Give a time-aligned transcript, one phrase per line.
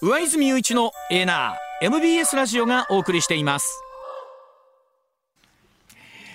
[0.00, 3.82] 上泉雄一のエーナー MBS ラジオがお送りしています。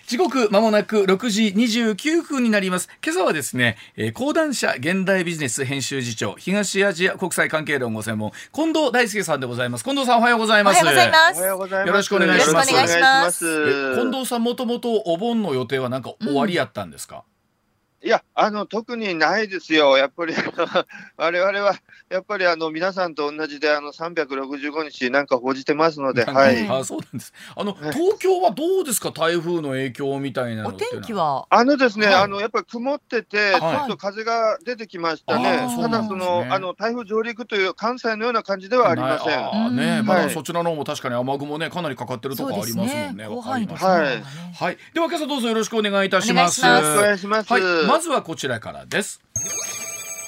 [0.06, 2.90] 時刻まもなく6時29分になります。
[3.02, 9.86] 今朝はですね、えー、講談社現代ビジネス編集次長東アジア国際関係論ご専門近藤大輔さんでございます。
[9.86, 10.84] 近藤さんおはようございます。
[10.84, 11.88] おはようございます。
[11.88, 13.96] よろしくお願いします。
[13.96, 17.33] 近藤さんもともとお盆の予定はなんか終わりやったんですか、うん、
[18.04, 20.34] いやあの特にないですよやっぱり
[21.16, 21.74] 我々は
[22.10, 26.68] やっぱりあの皆さんと同じであの365日なんか報じてますので、はい。
[26.68, 27.34] あそうなんです。
[27.56, 29.12] あの、東京はどうですか？
[29.12, 31.48] 台風の影響みたいなお天気は？
[31.50, 35.68] あのですね、はい、あのやっぱり曇ってて、ちょっと風が出てきましたね。
[35.82, 39.66] ただその、あの台風上陸という関西のような感じではありません。
[39.66, 43.26] あね、まだそちらの方も確かに雨雲ねかなりかかってるとこありますもんね。
[43.28, 44.78] はい、はい。
[44.94, 46.62] では今朝どうぞよろしくお願いいたします。
[46.62, 47.52] お願いします。
[47.52, 47.62] はい、
[47.94, 49.22] まずはこちらからです。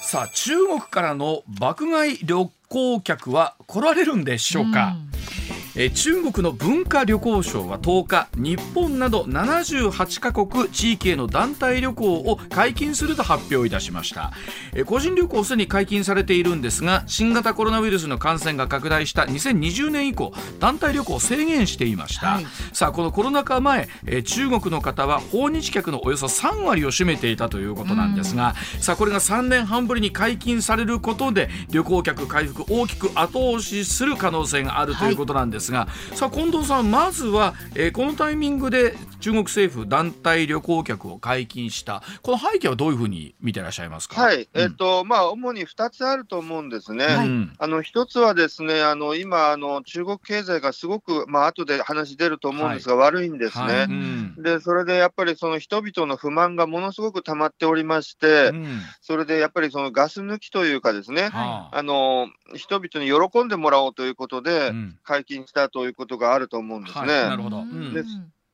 [0.02, 5.45] さあ中国からの爆買い旅行客は来られるんでしょうか、うん
[5.78, 14.32] え中国の文化旅行省は10日日本など78カ国地域への団体旅行を解禁すると発表いたしました。
[14.74, 42.02] え個人旅行すでに解禁されているんですが新型コロナウイルスの感染が拡大した2020年以降団体旅行を制限していました、はい、さあこのコロナ禍前え中国の方は訪日客のおよそ3割を占めていたということなんですが、さあこれが3年半ぶりに解禁されることで旅行客回復大きく後押しする可能性があるということなんですが、はい、がさあ近藤さんまずは、えー、このタイミングで中国政府団体旅行客を解禁した。
[42.22, 44.20] この背景はどういうふうに見てらっしゃいますか？
[44.20, 47.04] はい、えっ、ー、とまあ主に2つあると思うんですね。
[47.04, 47.28] はい、
[47.58, 53.64] あの1つはですねあの今あの中国経済がすごくまあ後で話出ると思うんですが、はい、悪いんですね。
[53.64, 53.84] はい。
[53.84, 64.72] うん、でそれでやっぱりその人々の不満がものすごく溜まっておりまして、うん、それでやっぱりそのガス抜きというかですね、あの人々に喜んでもらおうということで
[65.02, 67.06] 解禁したということがあると思うんですね。
[67.06, 67.94] なるほど、うん。
[67.94, 68.02] で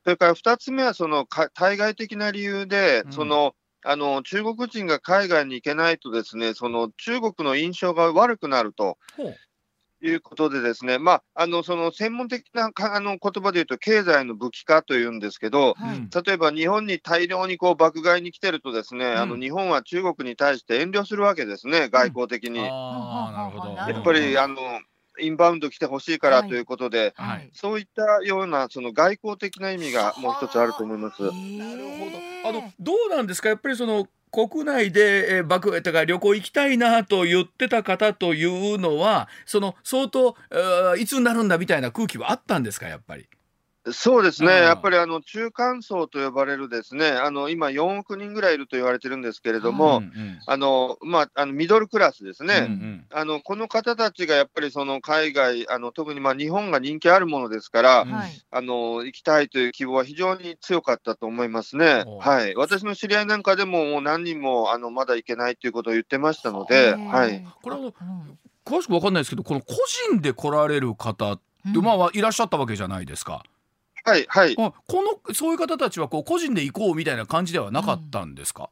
[0.03, 3.53] それから2つ目はその対外的な理由で、その
[3.85, 8.97] あの中国人が海外に行けないとですねその中国の印象が悪くなると。
[10.05, 22.59] いうことでですね、まあ、あのその専門的なあの言葉で言うと、経済の武器化というんですけど、はい、例えば日本に大量にこう爆買いに来てると、ですね、うん、あの日本は中国に対して遠慮するわけですね、外交的に。
[22.59, 24.57] うん、やっぱりあの
[25.19, 31.21] インバウンド来てほしいからということで、はい、そういったようなその外交的な意味がもう一つあると思います。
[31.21, 31.39] なるほ
[32.43, 32.49] ど。
[32.49, 33.49] あのどうなんですか？
[33.49, 40.35] やっぱりその国内で、えー、爆とか旅行行きたいなと言ってた方というのは、その相当、
[40.97, 42.87] いつになるんだみたいな空気はあったんですか？
[42.87, 43.27] やっぱり。
[43.91, 47.09] そうですね、やっぱりあの中間層と呼ばれる、ですね。
[47.09, 62.03] あの今、4億人ぐらいいると言われてるんですけれども、うんうん、あのまあ、あのミドルクラスですね、うんうん、あのこの方たちがやっぱりその海外、あの特にまあ日本が人気あるものですから、うん、あの行きたいという希望は非常に強かったと思いますね。
[62.19, 67.91] はい、私の知り合いなんかでも、もう何人もあのまだ行けないということを言ってましたので、はい、これは
[68.65, 69.75] 詳しく分かんないですけど、この個
[70.09, 73.43] 人で来られる方って、まあ、いらっしゃったわけじゃないですか。
[74.03, 74.55] はいはい。
[74.55, 78.69] このそういう方たちはこう個人で行こうみたいな感じではなかったんですか？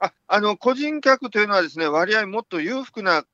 [0.00, 3.24] うん、ああの個人客というのはですね割合もっと裕福な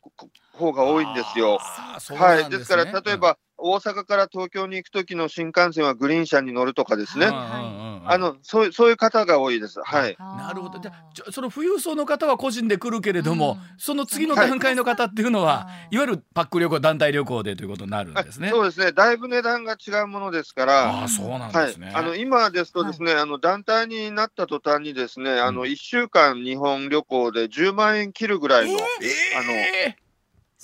[0.52, 1.58] 方が多いんですよ。
[2.00, 2.48] すね、はい。
[2.48, 9.80] ですから例えば、大阪から東京に行く時の新幹線はグリーン車に乗るとかですね、あのそうそういう方が多いです。
[9.82, 10.78] はい、なるほど。
[10.78, 10.92] じゃ
[11.30, 18.50] その富裕層の方は個人で来るけれども、うん、その次の段階の方っていうのは、はい、いわゆるパック旅行団体旅行でということになるんですね。
[18.50, 18.92] そうですね。
[18.92, 21.04] だいぶ値段が違うものですから。
[21.04, 28.78] あそうなんですね、はい、あの今ですとですね、はい、あの団体になった途端にですねあの1週間日本旅行で10万円切るぐらいの、えー、
[29.38, 29.94] あの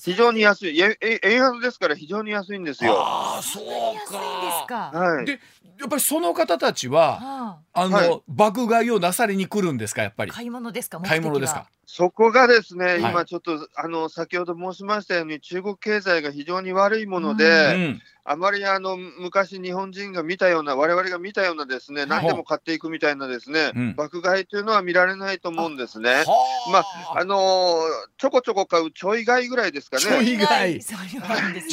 [0.02, 2.94] 非常に安い、え円安ですから非常に安いんですよ。
[2.98, 4.90] ああ、そうか。
[4.92, 5.26] はい。
[5.26, 5.40] で、
[5.80, 10.30] やっぱりその方たちは、あの、はい、爆買いをなさりに来るんですか、やっぱり？
[10.30, 11.00] 買い物ですか？
[11.00, 11.66] 買い物ですか？
[11.86, 26.22] そこがですね、今ちょっと、あの先ほど申しましたように、中国経済が非常に悪いもので、うん、あまりあの昔、日本人が見たような、われわれが見たようなですね、何でも買っていくみたいなですね、うん、爆買いというのは見られないと思うんですね。
[26.70, 26.84] まあ、
[27.18, 27.80] あのー、
[28.18, 30.02] ちょこちょこ買うちょい買いぐらいですかね。
[30.02, 30.80] ちょい買い。
[30.80, 30.94] ち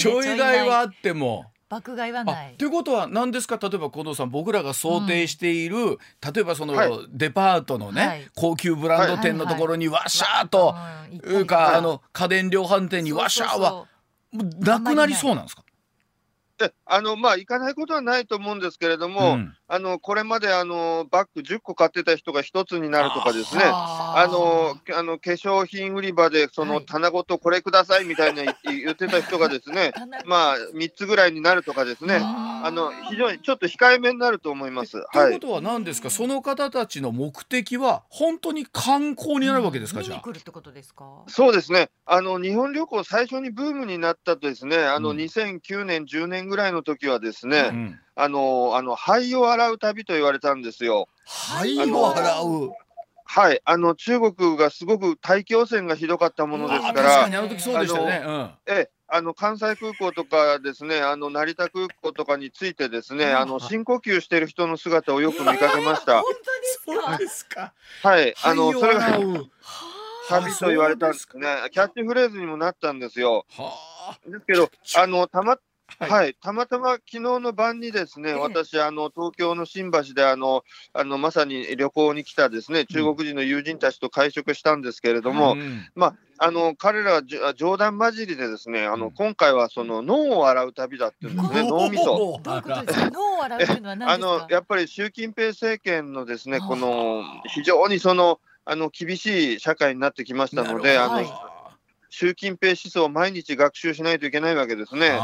[0.08, 1.46] ょい買い はあっても。
[1.70, 2.56] 爆買いはない。
[2.58, 3.58] ということは何ですか？
[3.62, 5.98] 例えば近藤さん僕らが想定している、うん、
[6.34, 10.76] 例えばその、はい、デパートのね、はい、高級ブランド店のところにわしゃーと、
[11.12, 11.16] い。
[11.18, 11.42] い。
[11.42, 13.86] うかあの家電量販店にわしゃーは
[14.60, 15.64] なくなりそうなんですか？
[16.58, 29.92] であのまあ、行かないことはないと思うんですけれども、うん、あのこれまであのバッグ10個買ってた人が1つになるとかですね、あのあの化粧品売り場でその棚ごとこれくださいみたいな 言ってた人がですね、
[30.26, 34.92] まあ、3つぐらいになるとかですね、あの非常にちょっと控えめになると思います。
[35.12, 40.20] ということは何ですか、その方たちの目的は、本当に観光になるわけですか、じゃあ？
[41.28, 41.90] そうですね。
[42.06, 51.08] あの、日本旅行、最初にブームになったとですね、あの2009年、10年ぐらいの時はですね、うん、あの、あの、灰を洗う旅と言われたんですよ。
[51.26, 52.72] 灰を洗う
[53.30, 58.24] はい、あの中国がすごく大気汚染がひどかったものですから、あの時そうでしたね。
[58.26, 66.22] うん、えあの関西空港とかですね、あの成田空港とかについてですね、あの深呼吸している人の姿をよく見かけました。
[66.22, 66.34] 本
[66.86, 67.74] 当ですか？
[68.02, 69.20] はい、あのそれが
[70.30, 71.48] 旅と言われたんですね。
[71.74, 73.46] キャッチフレーズにもなったんですよ。
[74.26, 75.58] ですけど、あのたま
[76.00, 80.64] はい、はい、たまたま昨日の晩にですね、え私、あの東京の新橋であの
[80.94, 87.24] あのまさに旅行に来たですね中国人の友人たちと会食したんですけれども、うん、まあ、あの彼らは
[87.56, 92.40] 冗談交じりでですね、あの今回はその脳を洗う旅だっていうんですね、脳みそ。
[92.46, 94.36] 脳を洗うというのは何ですか？
[94.36, 101.24] あのやっぱり習近平政権のですね、この非常にそのあの厳しい社会になってきましたので、あの
[102.10, 105.20] 習近平思想を毎日学習しないといけないわけですね。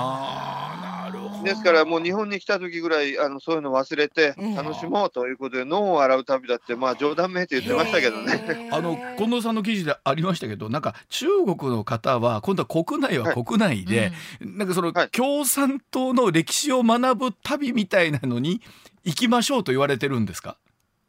[1.43, 8.69] ですからもう日本に来た時ぐらいあのそういうの忘れて楽しもうということで脳を洗う旅だってまあ冗談めいて言ってましたけどね。
[8.71, 11.25] あの近藤さんの記事でありましたけどなんか中
[11.57, 18.61] 国の方は今度は国内は国内で、はいなんかその共産党の歴史を学ぶ旅みたいなのに
[19.03, 20.57] 行きましょうと言われてるんですか？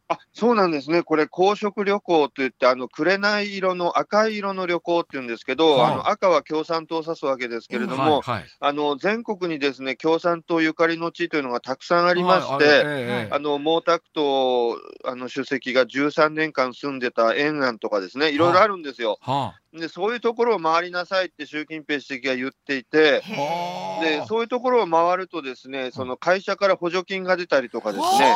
[0.09, 19.19] あそうなんですね、これ、公職旅行といって、あの紅色の赤い色の旅行っていうんですけど、はい、あの赤は共産党を指すわけですけれども、はいはい、あの全国にですね共産党ゆかりの地というのがたくさんありまして、はいえー、あの毛沢東あの主席が13年間住んでた延安とかですね、いろいろあるんですよ。
[19.73, 23.23] でそういうところを回りなさいって習近平主席が言っていて、
[24.03, 28.35] でそういうところを回ると、ですねその会社から補助金が出たりとかですね。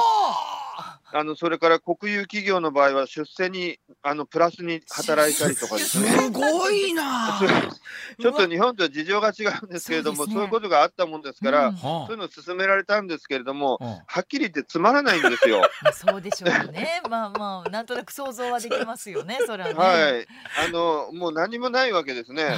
[1.12, 6.08] あのそれから国有企業の場合は出世にあのプラスに働いたりとかですね。
[6.08, 7.40] すごいな
[8.20, 15.62] ちょっと日本とは事情が違うんですけれども、そう、ね,、いうことがあったもんですから、うん、そういうのを進められたんですけれども、うん、はっきり言ってつまらないんですよ。
[15.92, 17.00] そうでしょうね。
[17.08, 19.38] まあまあなんとなく想像はできますよね。
[19.46, 19.74] それはね。
[19.74, 20.26] はい。
[20.66, 22.44] あのもう何もないわけですね。
[22.44, 22.54] はい。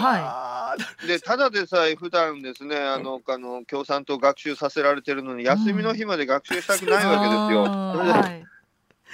[1.06, 7.62] でただでさえ普段ですねあのあの共産党学習させられてるのに休みの日まで学習したくないわけですよ。
[7.64, 8.50] はい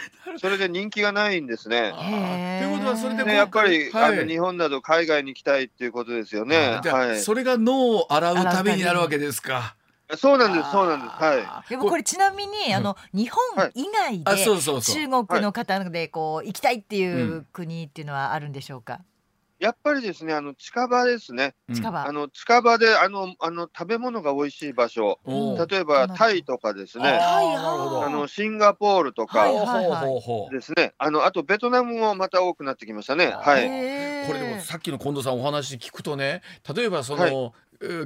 [0.41, 1.93] それで人気がないんですね。
[1.93, 6.81] ということはそれで、ね、やっぱり、はい、あの日本など海外に行きたいっていうことですよね。
[6.85, 9.77] はい、それが脳を洗うためになるわけですか。
[10.17, 11.11] そうなんです、そうなんです。
[11.11, 11.71] はい。
[11.71, 13.43] でもこれちなみに、あの日本
[13.75, 19.01] 以外で中国の方でこう行きたいっていう国っていうのはあるんでしょうか？
[19.59, 21.55] やっぱりですね、あの近場ですね。
[21.73, 22.05] 近場。
[22.05, 25.19] あの近場で、あの、あの食べ物が美味しい場所。
[25.27, 27.09] 例えばタイとかですね。
[27.09, 29.47] あのシンガポールとか。
[30.53, 30.93] ですね。
[30.99, 33.29] あの、あとベトナムもまた多くなってきましたね。
[33.29, 33.63] はい。
[34.27, 36.43] これでも、さっきの近藤さんお話聞くとね。
[36.75, 37.55] 例えば、その、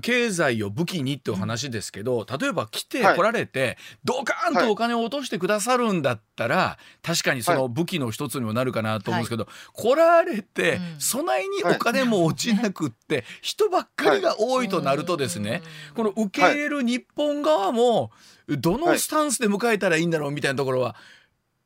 [0.03, 15.63] 経済を武器にっていう話ですけど例えば来て来られて、ドカーンとお金を落としてくださるんだったら、確かにその武器の一つにもなるかなと思うんですけど、来られて、備えにお金も落ちなくって、人ばっかりが多いとなるとですね、
[15.95, 18.11] この受け入れる日本側も
[18.49, 20.97] どのスタンスで迎えたらいいんだろうみたいなところは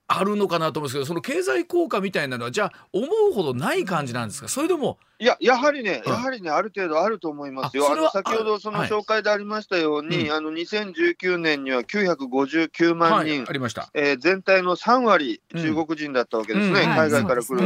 [0.06, 4.49] あるのかなと思うんですけどその経済効果みたいなのはじゃあ思うほどない感じなんですか？
[4.49, 7.90] それでもいややはりね、やはりねある程度あると思いますよ。
[7.90, 17.61] あの先ほどその紹介でありましたように、あの2019年には959万人、はい、ありました、えー、全体の3割中国人だったわけですね、うん、海外から来る。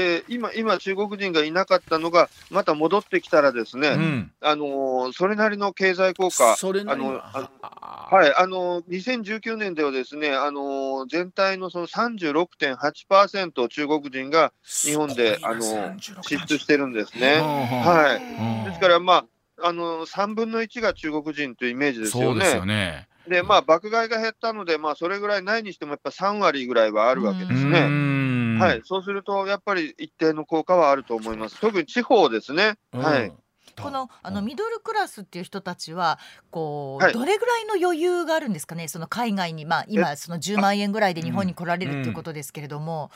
[0.00, 15.62] うんで今、今、中国人がいなかったのが、また戻ってきたらですね、うん、あのそれなりの経済効果、それあのはい、あの2019年ではですね、あの全体のその36.8%を中国人が日本であの
[15.98, 17.40] 支出してるんですね。
[17.40, 18.18] は
[18.66, 19.26] い、ですから、まあ
[19.62, 22.28] あの、3分の1が中国人というイメージですよね。
[22.28, 23.08] そうですよね。
[23.26, 27.88] で、まあ、爆買いが減ったので、まあ、それぐらいないにしても、やっぱ3割ぐらいはあるわけですね。
[28.58, 31.60] はい、そうすると、やっぱり一定の効果はあると思います。
[31.60, 32.74] 特に地方ですね。
[32.92, 33.32] はい。
[33.82, 36.18] このあのミドルクラスっていう人たちは
[36.50, 38.88] こう、はい、どれぐらいの余裕があるんですかね？
[38.88, 39.66] その海外に。
[39.66, 43.10] まあ今その10万円ぐらいで日本に来られるということですけれども。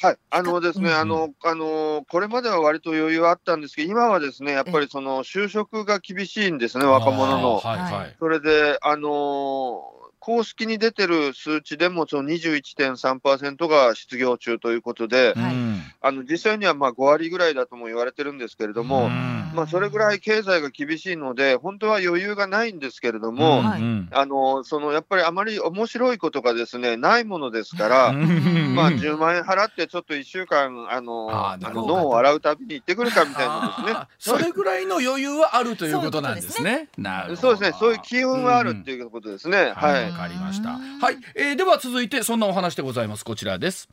[0.00, 7.58] はい、あのですね、うん、あの、あの、これまでは割と余裕あったんですけど、今はですね、やっぱりその就職が厳しいんですね、若者の。
[7.58, 9.82] はいはい、それで、あの
[10.26, 15.54] 公式に出てる数値でもその21.3%が失業中ということで、はい、
[16.00, 34.38] あの実際にはまあ5割ぐらいだとも言われてるんですけれども、まあ、それぐらい経済が厳しいので、本当は余裕がないんですけれども、あのそのやっぱりあまり面白いことがですねないものですから、まあ、10万円払って、ちょっと1週間、あのあの脳を洗うたびに行ってくるかみたいなですね。
[34.38, 36.88] それぐらいの余裕はあるということなんですね。
[37.36, 39.72] そうですね、そういう機運はあるっていうことですね。
[39.76, 40.15] はい。
[40.16, 40.70] わかりました。
[40.70, 40.78] は
[41.12, 43.24] い、えー、では続いてそんなお話でございます。
[43.24, 43.88] こちらです。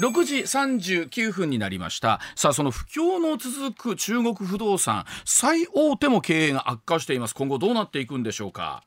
[0.00, 2.20] 6時39分になりました。
[2.34, 7.34] さあその不況の続く中国不動産最大手も経営が悪化しています。
[7.34, 8.82] 今後どうなっていくんでしょうか。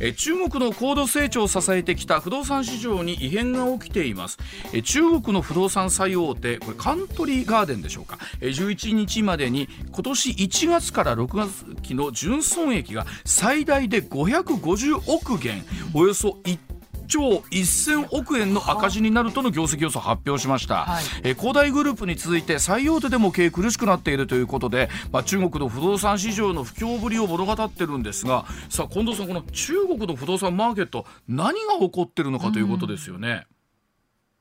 [0.00, 4.38] え中国の高度成長を支えてきた不動産市場に異変が起きています。
[4.74, 8.18] え中国の不動産最大手これカントリーガーデンでしょうか。
[8.42, 16.67] え11日までに今年1月から6月期の純損益が最大で550億元およそ1
[17.08, 33.46] 兆1000億円の赤字になるとの業績予想を発表しました、はい、え恒大グループに続いて最大手でも経営苦しくなっているということで、まあ、中国の不動産市場の不況ぶりを物語ってるんですがさあ近藤さんこの中国の不動産マーケット何が起こってるのかということですよね。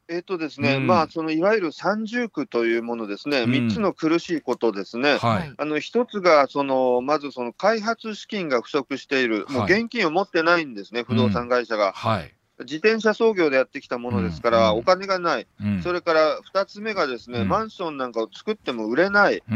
[0.10, 11.92] えっ、とですね、うん、まあ、そのいわゆる三重苦というものですね、3つの苦しいことですね、はい、あの1つがその、まずその開発資金が不足している、もう現金を持ってないんですね、不動産会社が。
[11.92, 15.48] はい、自転車操業でやってきたものですから、お金がない、
[15.84, 19.54] それから2つ目がですね、マンションなんかを作っても売れない、あ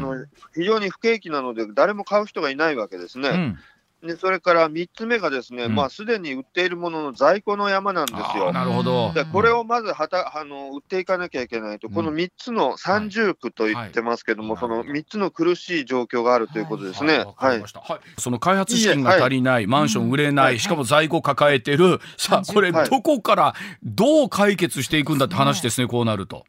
[0.00, 3.56] の非常に不景気なので、誰も買う人がいないわけですね。
[4.04, 8.52] でそれから3つ目がですね、うん、まあ、すでに売っているものの在庫の山なんですよ。
[8.52, 9.12] なるほど。
[9.14, 17.24] でこれをまずはたあの売っていかなきゃいけないと、この3つの三重苦と言ってますけども、はい、その3つの苦しい状況があるということですね。
[17.36, 26.44] はい、はい、その開発資金が足りない、マンション売れない、しかも在庫抱えてる、さあ、これ、どこからどう解決していくんだって話ですね、こうなると。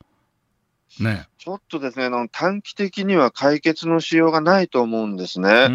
[1.02, 5.66] ね、ちょっとですね、あの短期的には解決のしようがないと思うんですね。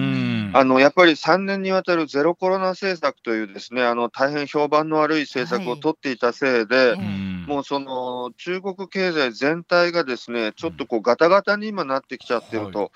[0.53, 6.99] あのやっぱり3年にわたるゼロコロナ政策というですね、あの大変評判の悪い政策を取っていたせいで、はい、
[7.47, 12.91] もうその中国経済全体がですね、ちょっとこうガタガタに今なってきちゃってると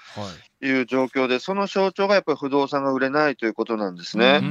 [0.66, 4.42] いう状況で、その象徴がやっぱり不動産が売れないということなんですね。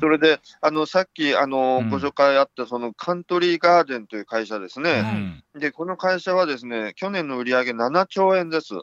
[0.00, 5.42] それで、あのさっきあのご紹介あったそのカントリーガーデンという会社ですね。
[5.54, 8.74] で、この会社はですね、去年の売上7兆円です。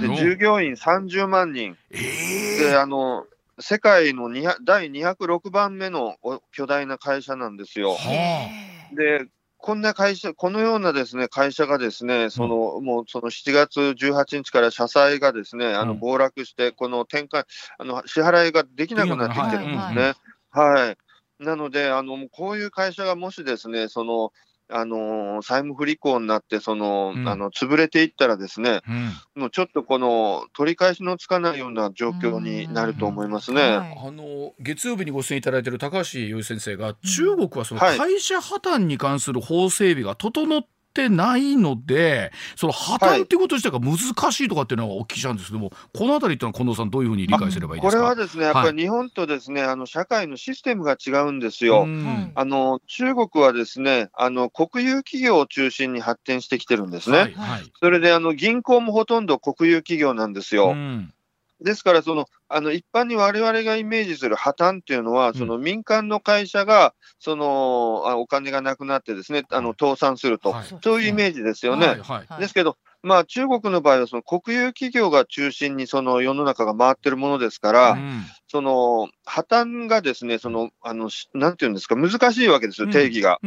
[0.00, 1.76] で、従業員30万人。
[1.90, 3.26] えー、で、あの、
[3.58, 4.30] 世界の
[4.62, 6.16] 第206番目の
[6.52, 7.96] 巨大な会社なんですよ。
[8.94, 9.26] で、
[9.66, 17.46] こんな会社、このようなですね会社がですね、その、うん、もうその7月18日から社債がですね、あの暴落して、この転換、
[17.76, 20.14] あの支払いができなくなってきてるんですね。
[20.52, 20.94] は
[21.40, 24.30] い、なので、あのこういう会社がもしですね、その
[24.68, 28.80] あの債務不履行になって、その、うん、あの潰れていったらですね、
[29.34, 33.62] うん、もうちょっとこの取り返しのつかないような状況になると思いますね。
[33.62, 40.62] はい、あの月曜日にご出演いただいている高橋由先生が、中国はその会社破綻に関する法整備が整っ
[40.96, 43.98] てないのでその破綻っていうこと自体が難
[44.32, 47.98] しいとかっていうのはお聞きしたんですけども、このあたりってのは近藤さんどういうふうに理解すればいいですか？
[47.98, 51.86] これはですねやっぱり日本とですね、はい、あの社会のシステムが違うんですよ。
[52.34, 57.18] あの中国はですねあの国有企業を中心に発展してきてるんですね。
[57.18, 60.70] はいはい、それであの銀行もほとんど国有企業なんですよ。
[60.70, 61.12] うん
[61.60, 71.86] ですからその、あの一般に我々がイメージする破綻っていうのは、その民間の会社がそのあお金がなくなってですね、あの倒産すると、はい、そういうイメージですよね。
[71.86, 83.38] はいはい、ですけど、まあ、中国の場合はその国有企業が中心にその世の中が回ってるものですから、うん、その破綻がですね、そのあのなんていうんですか、難しいわけですよ、定義が。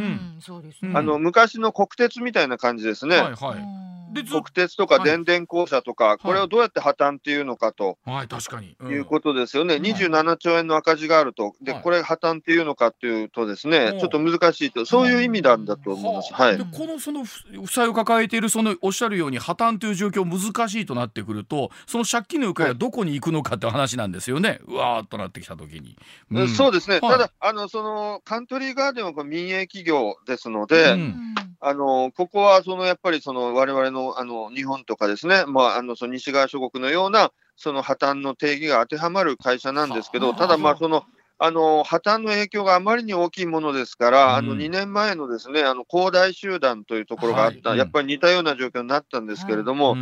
[0.93, 3.17] あの昔の国鉄みたいな感じですね。
[3.17, 25.97] はいはい国鉄とか電電公社とか、はい、これをどうやって破綻っていうのかと、はい、確かに、いうことですよね、うん、27兆円の赤字があると、でこれ破綻っていうのかっていうと、ですね、ちょっと難しいと、そういう意味なんだと思います、はい、でこのその負債を抱えている、そのおっしゃるように、破綻という状況、難しいとなってくると、その借金の行方はどこに行くのかって話なんですよね、うわーっとなってきたときに、
[26.31, 41.03] うん、そうですね、ただあの、そのカントリーガーデンは民営企業ですので、うん、あのここはそのやっぱりその我々ののあの日本とかですね、まあ、あのその西側諸国のようなその破綻の定義が当てはまる会社なんですけど、ただ、まあ、その
[41.41, 49.95] あの破綻の影響があまりに大きいものですから、うん、あの2年前のですねあの恒大集団というところがあった、はい、やっぱり似たような状況になったんですけれども、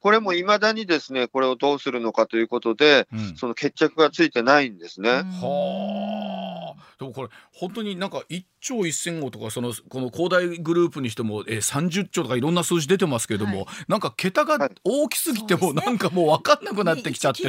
[0.00, 5.22] これもいまだにですねこれをどうするのかということで、うん、その決着がついてないんですね。
[7.02, 17.48] はあでもこれ本当になんか1兆1000億とかそのこの恒大グループにしても、えー、30兆とかいろんな数字出てますけれども、はい、なんか桁が大きすぎてもなんかもう分かんなくなってきちゃって、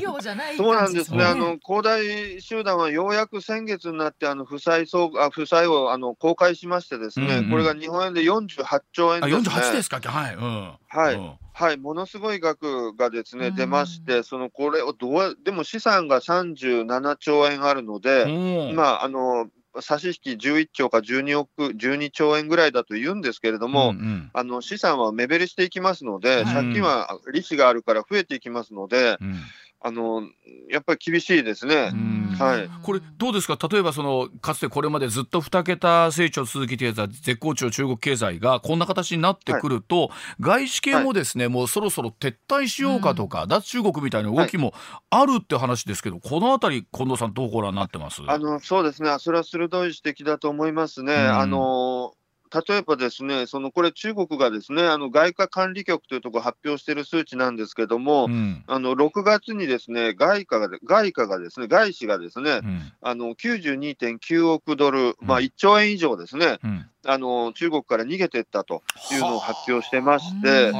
[0.57, 9.99] そうなんですね、あの恒大集団はようやく先月になってあの負債総あ負債をあの公開しましてですね、うんうん、これが日本円で48兆円です、ね、あ48ですか？
[10.01, 18.25] はい、うん、はい、うんはい、ものすごい額がですね、出まして、そのこれをどうでも資産が37兆円あるので、
[18.71, 19.47] 今、あの
[19.79, 29.35] 差し引き11兆か12億、12兆円ぐらいだと言うんですけれども、うんうん、あの資産は目減りしていきますので、借金は利子があるから増えていきますので、うん
[29.85, 30.21] あの
[30.69, 31.91] やっぱり厳しいですね。
[32.39, 32.69] はい。
[32.81, 33.57] これどうですか？
[33.69, 40.09] 例えばそのかつてこれまでずっと2桁成長を続けていた絶好調中国経済がこんな形になってくると、はい、
[40.39, 44.73] 外資系もですね、はい、もうそろそろ撤退しようかとか、脱中国みたいな動きも
[45.09, 48.21] あるって話ですけど、このあたり近藤さんどうご覧になってます？
[48.25, 49.13] あのそうですね。
[49.19, 51.13] それは鋭い指摘だと思いますね。
[51.13, 52.13] あの
[52.53, 70.71] 例えばですね、そのこれ、中国がですねあの外貨管理局というところ発表している数値なんですけども、うん、あの6月にですね外貨が外貨がですね外資がですね、うん、あの92.9億ドル、まあ、1兆円以上ですね、うん、あの中国から逃げていったというのを発表してまして、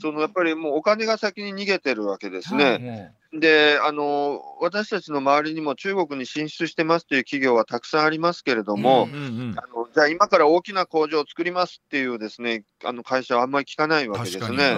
[0.00, 3.12] そのやっぱりもうお金が先に逃げてるわけですね。
[3.32, 14.76] であの私たちの周りにも中国に進出してますという企業はたくさんありますけれども、うんうんうん、あのじゃあ今から大きな工場を作りますっていうですねあの会社はあんまり聞かないわけですね。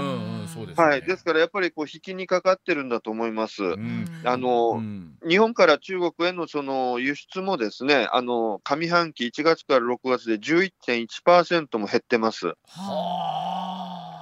[0.76, 3.62] はい、ですからやっぱりこう引きにかかってるんだと思います。
[3.62, 12.46] うん、あの、うん、日本から中国へのその輸出もですねあの上半期1月から6月で11.1%も減ってます。
[12.46, 14.14] はあ。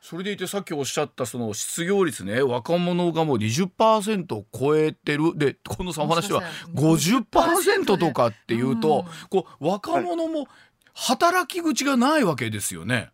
[0.00, 5.36] それでいてさっきおっしゃったその失業率ね若者がもう20%を超えてる。
[5.36, 6.42] で近藤さんお話は
[6.74, 10.46] 50%とかっていうと、こう若者も
[10.92, 13.10] 働き口がないわけですよね。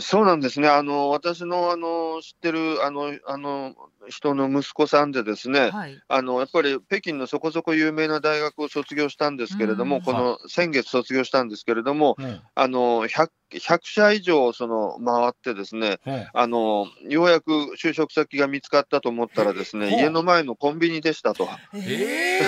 [0.00, 0.68] そうなんですね。
[0.68, 3.74] あの、私の、あの、知ってる、あの、あの、
[4.08, 12.16] 人の息子さんでですね、はい、あの、やっぱり北京のそこそこ有名な大学を卒業したんですけれども、この先月卒業したんですけれども、
[12.54, 16.00] あの、100、100社以上、その、回ってですね、
[16.32, 21.46] あの、ようやく就職先が見つかったと思ったらですね、家の前のコンビニでしたと。
[21.74, 22.40] え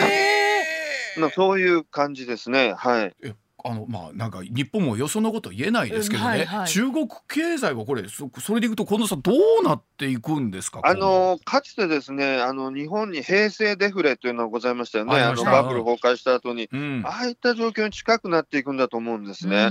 [1.18, 2.72] ー、 そういう感じですね。
[2.74, 3.34] はい。
[3.66, 15.18] あのまあなんか日本もよそのこと言えないですけどね、はいはい、中国経済はこれそそれでいくと近藤さんどうなっていくんですかあのかつてですねあの日本に平成デフレというのがございましたよね。
[15.18, 19.64] あのバブル崩壊した後に、うん、ああいった状況に近くなっていくんだと思うんですね。
[19.64, 19.70] あ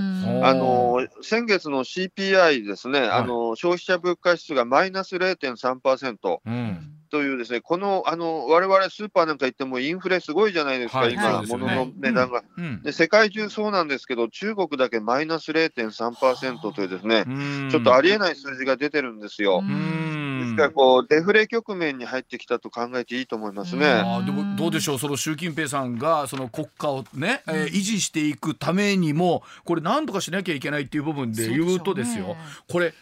[0.54, 6.38] の先月の CPI ですね、はい、あの消費者物価指数がマイナス0.3%。
[6.44, 12.90] うんというですね、この、あの、我々スーパーなんか行ってもインフレすごいじゃないですか、はい、今、物、の値段が、うん、で。
[12.90, 17.24] 世界中そうなんですけど、中国だけマイナス0.3%というですね、
[17.70, 19.62] ちょっとありえない数字が出てるんですよ。
[19.62, 23.86] ですからこう、デフレ局面に入ってきたと考えていいと思いますね。
[23.86, 32.36] あでもどうでしょう、その習近平さんがその国家をね、えー、維持していくためにも、これ、なんとかしなきゃいけないっていう部分で言うとですよ、
[32.68, 32.92] これ、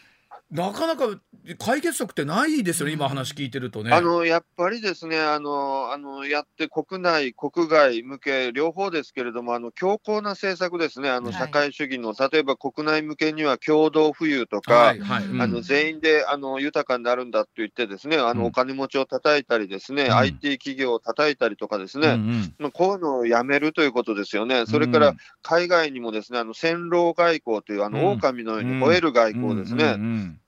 [0.52, 1.18] なかなか
[1.58, 3.90] 解決策ってないですよね、今話聞いてるとね。
[3.90, 29.96] あのやっぱりですねあのあの、やって国内、国外向け、両方ですけれども、あの強硬な政策ですね、あの社会主義の、はい、例えば国内向けには共同富裕とか、はいはいうん、あの全員であの豊かになるんだと言って、ですねあの、お金持ちを叩いたり、ですね、うん、IT 企業を叩いたりとかですね、うんうん、こういうのをやめるということですよね、それから海外にもですねあの戦狼外交という、あの狼のように吠える外交ですね。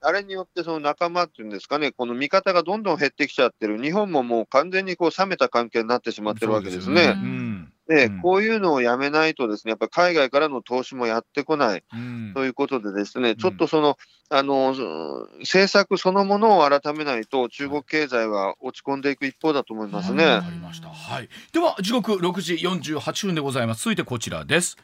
[0.05, 7.17] あれによってその仲間っていうんですかね、この味方がどんどん減ってきちゃってる、日本ももう完全にこう冷めた関係になってしまってるわけですね。
[7.88, 13.99] で、こういうのをやめないとですね、やっぱり海外からの投資もやってこない、うん、ということでですね、ちょっとその、
[14.31, 14.75] あの、
[15.40, 20.25] 政策そのものを改めないと、中国経済は落ち込んでいく一方だと思いますね。
[20.25, 23.85] はい、では、時刻6時48分でございます。
[23.85, 24.77] 続いてこちらです。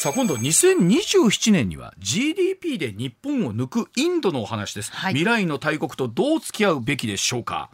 [0.00, 7.68] さあ今度2027年には GDP で日本を抜くインドのお話です、はい、未来の大国とどう付き合うべきでしょうか？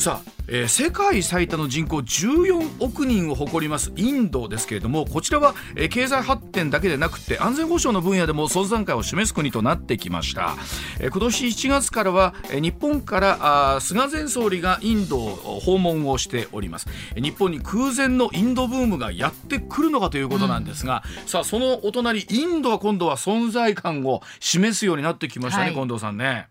[0.00, 10.56] さあ、えー、世界最多の人口14億人を誇りますインドですけれどもこちらは、えー、経済発展だけでなくて安全保障の分野でも存在感を示す国となってきました、
[11.00, 16.86] えー、今年1月からは、えー、日本からあ菅前総理がインドを訪問をしております。
[17.16, 26.48] 日本に空前のインドブームがやってくるのかということなんですが、うん、さあそのお隣インドは今度は存在感を示すようになってきましたね、はい、近藤さんね。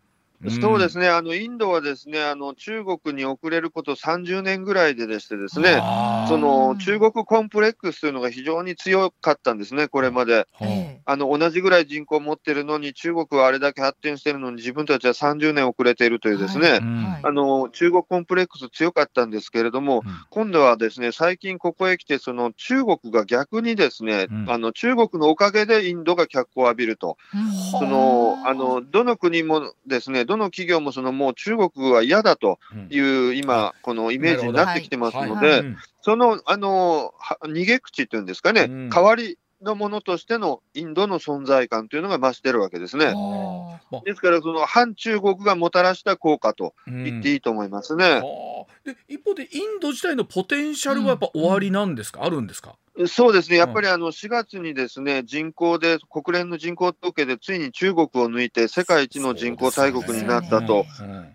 [0.62, 5.82] そうですね、あのインドはですねあの中国に遅れること30年ぐらいででしてですね、
[6.28, 10.47] その中国コンプレックスというのが非常に強かったんですね、これまで。
[11.06, 16.80] あの同じぐらい人口を持ってるのに、中国はあれだけ発展してるのに、自分たちは30年遅れているというですね、はい。
[17.23, 27.17] あの中国コンプレックス強かったんですけれども、うん、今度はですね最近ここへ来て、その中国が逆にですね、うん、あの中国のおかげでインドが脚光を浴びると、
[27.71, 32.60] そのあのどの国もですねどの企業もそのもう中国は嫌だと
[32.92, 35.63] いう、今、このイメージになってきてますので、
[36.02, 37.13] そのあの
[37.44, 43.13] 逃げ口というんですかね、代わりのものとしてのインドの存在感というのが増してるわけですね。
[44.06, 48.22] ですから、その反中国がもたらした効果と言っていいと思いますね。
[48.86, 52.76] で一方で、インド自体のポテンシャルはやっぱ終わりなんですか、あるんですか？
[53.08, 60.86] そうですね、やっぱりあの4月にですね人口で、国連の人口統計でついに中国を抜いて、世界一の人口大国になったと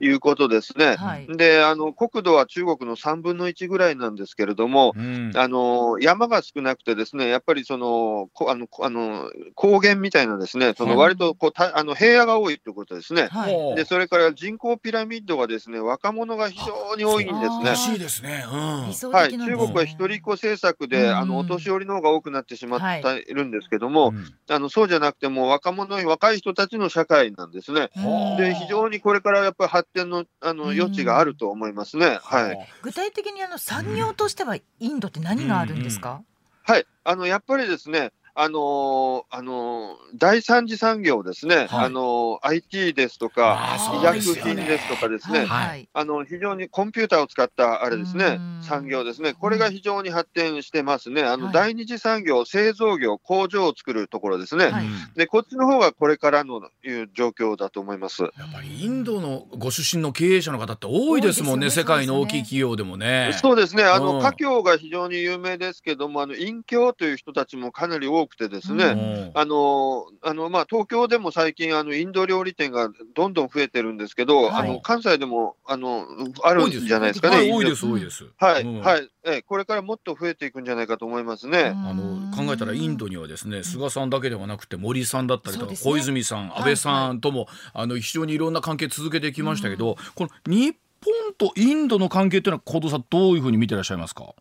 [0.01, 0.97] いうことですね。
[1.29, 17.77] で、あの国土は中国の3分の1ぐらいなんですけれども、うん、あの山が少なくて、ですねやっぱりそのあのあの高原みたいな、ですねその割とこうたあの平野が多いということですね、はい、で、それから人口ピラミッドがですね若者が非常に多いんですね。
[17.77, 23.35] しいですね、うん、はい、中国は一人っ子政策で、あのお年寄りの方が多くなってしまってい。
[23.35, 24.15] るんですけども、はい
[24.51, 27.91] あのそうじゃなくても若者、若い人たちの社会なんですね。
[28.39, 32.19] で非常にこれからやっぱり発展のあの余地があると思いますね。
[32.23, 36.23] はい、具体的にあの産業としてはインドって何があるんですか、
[36.63, 36.87] はい。
[37.05, 58.23] あのやっぱりですねあのー、あのー、第三次産業ですね、はい、あのー、IT ですとか、医薬品ですとかですね、はい、あの非常にコンピューターを使ったあれですね、産業ですね、これが非常に発展してますね、あの、第二次産業、製造業、工場を作るところですね、はい、でこっちの方がこれからのいう状況だと思います。
[58.23, 61.71] やっぱりインドのご出身の経営者の方って多いですもんね、ね。
[61.71, 63.37] 世界の大きい企業でもね。
[63.41, 76.07] そうですね、あの、華僑が非常に有名ですけども、あの隠居という人たちもかなり多多くてですね、あのあのまあ、東京でも最近あの、インド料理店がどんどん増えてるんですけど、はい、あの関西でもあの
[76.43, 77.53] あるんじゃないですかね。
[77.53, 78.25] 多いです、多いです。
[78.39, 81.75] はい、はい、えこれからもっと増えていくんじゃないかと思いますね。
[81.77, 94.35] あの考えたらインドにはですね、菅さんだけではなくて森さんだったりとか、ね、小泉さん、安倍さんとも、はいはい、あの非常にいろんな関係続けてきましたけど、この日本とインドの関係というのは、小藤さんどういうふうに見てらっしゃいますか？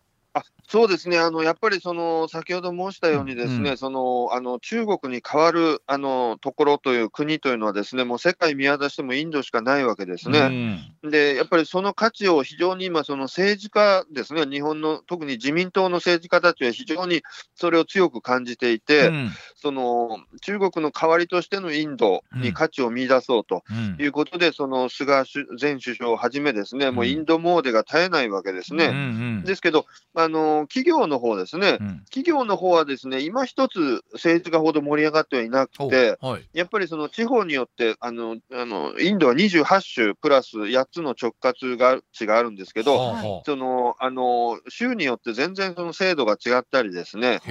[0.73, 10.79] そうですね、あのやっぱりその先ほど申したように、ですね、うん、そのあの中国に代わるあのところという国というのは、ですねもう世界見渡してもインドしかないわけですね。
[11.03, 17.21] うん、で、やっぱりその価値を非常に今、その政治家ですね、日本の特に自民党の政治家たちは非常に
[17.53, 23.61] それを強く感じていて、うん、その中国の代わりとしてのインドに価値を見出そうと
[23.99, 25.23] いうことで、その菅
[25.61, 29.43] 前首相をはじめ、ですねもうインド詣でが絶えないわけですね。
[29.45, 47.41] ですけどあの企業の方ですね、うん、企業の方はですね、今一つ政治家ほど盛り上がってはいなくて、はい、やっぱりその地方によってあのあの、インドは28州プラス8つの直轄が地があるんですけど、はい、そのあの州によって全然その制度が違ったりですね、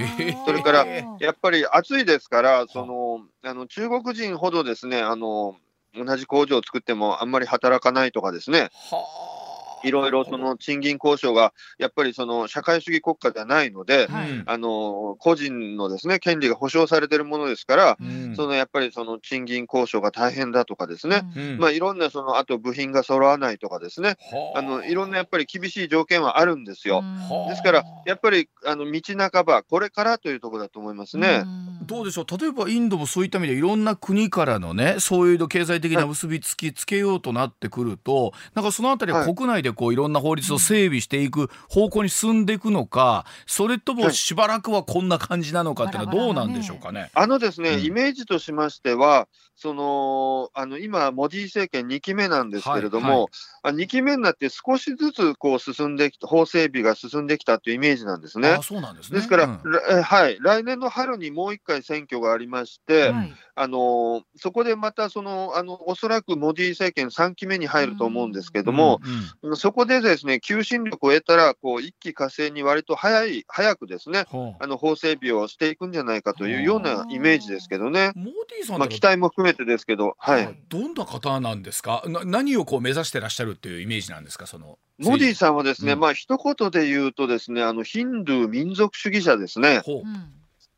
[0.47, 5.57] それからやっぱり暑いですから、そのあの中国人ほどですねあの、
[5.95, 8.71] 同じ工場を作ってもあんまり働かないとかですね。
[8.91, 9.05] は
[9.39, 9.42] あ
[9.85, 24.17] いろいろその賃金交渉がやっぱりその社会主義国家ではないので、はい、あの個人のですね権利が保障されているものですから、うん、そのやっぱりその賃金交渉が大変だとかですね、うん、まあいろんなそのあと部品が揃わないとかですね、
[24.57, 24.63] あ。
[24.63, 27.03] のいろんなやっぱり厳しい条件はあるんですよ。
[27.49, 31.45] ですからやっぱりあの道半ばこれからというところだと思いますね。
[31.85, 32.39] どうでしょう？
[32.39, 47.11] 例えばインドもそういった意味でいろんな国からのねそういう経済的な結びつきつけようとなってくると、はい、なんかそのあたりは国内でこういろんな法律を整備していく方向に進んでいくのか、それともしばらくはこんな感じなのかっていうのはどうなんでしょうかね？
[47.15, 53.29] あのですね、イメージとしましては、そのあの今、モディ政権2期目なんですけれども、
[53.63, 58.49] はいはい、2期目になって少しずつこう進んできた、法整備が進んできたというイメージなんですね。
[58.49, 59.19] あそうなんですね。
[59.19, 69.01] ですから、うん、はい、来年の春にもう1回選挙がありまして、はい、あのそこでまたそのあの、おそらくモディ政権3期目に入ると思うんですけども、
[69.43, 74.25] うんうん、そこでですね、求心力を得たら、こう、一気火星に割と早い、早くですね、
[74.59, 78.11] あの、法整備をしていくんじゃないかというようなイメージですけどね。
[78.17, 80.59] モーディさんまあ、期待も含めてですけど、はい。
[80.69, 82.03] どんな方なんですか？
[82.09, 84.49] な何をこう目指してらっしゃるっていうイメージなんですか？
[84.49, 84.81] その。
[84.99, 89.81] モディさんはですね、うん、まあ、一言で言うとですね、あの、ヒンドゥー民族主義者ですね。
[89.85, 90.03] ほう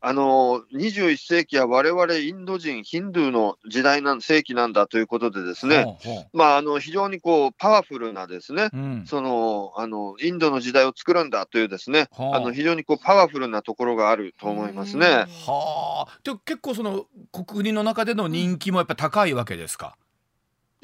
[0.07, 5.97] あの21世紀は我々インド人、ヒンドゥーの時代なん世紀なんだということで、ですね、
[6.31, 15.07] まあ、あの非常にこうパワフルなですね、うん、そのあのインドの時代を作るんだというですね、あの非常にこうパワフルなところがあると思いますね。
[15.07, 17.05] はあ、で結構その
[17.47, 19.97] 国の中での人気もやっぱ高いわけですか？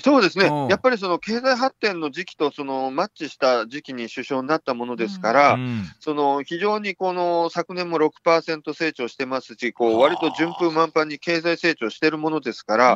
[0.04, 12.96] そうですね、やっぱりその経済発展の時期とそのマッチした時期に首相になったものですから、うん、その非常にこの昨年も6%成長してますし、こう割と順風満帆に経済成長してるものですから、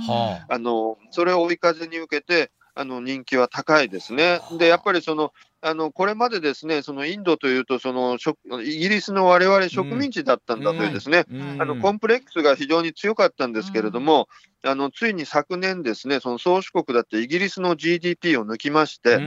[0.49, 4.41] あのそれを追い風に受けて、あの人気は高いですね。
[4.57, 8.17] で、やっぱりそのあのこれまでですね、そのインドというと、その
[8.61, 11.41] イギリスの我々植民地だったんだというですね、うん。
[11.53, 14.27] うん、あのコンプレックスが非常に強かったんですけれども、
[14.63, 19.19] うん、あのついに昨年ですね、その宗主国だってイギリスの GDP を抜きまして、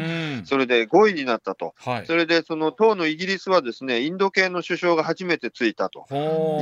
[0.45, 6.07] それで5位になったと、はい、それでその当のイギリスはですね、インド系の首相が初めてついたと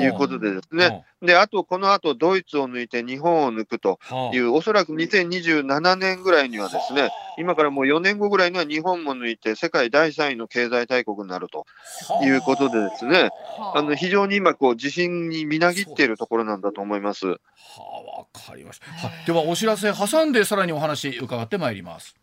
[0.01, 3.99] いうことでですね、であとこの後ドイツを抜いて日本を抜くと
[4.33, 11.67] いう、おそらく2027年ぐらいにはですね、今からもう4年後ぐらいには日本も抜いて、世界第3位の経済大国になると
[12.25, 13.31] いうことでですね、
[13.75, 17.27] あの非常に今こう、自信にみなぎっているところなんだと思います。
[17.27, 17.37] は
[17.79, 18.87] あ、わかりました。
[18.87, 22.15] はでは、お知らせ挟んで、さらにお話伺ってまいります。